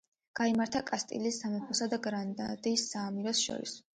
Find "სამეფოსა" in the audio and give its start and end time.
1.43-1.87